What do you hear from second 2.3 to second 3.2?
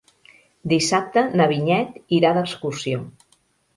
d'excursió.